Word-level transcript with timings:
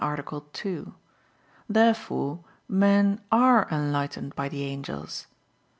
Therefore 1.69 2.43
men 2.67 3.21
are 3.31 3.67
enlightened 3.69 4.33
by 4.35 4.49
the 4.49 4.63
angels. 4.63 5.27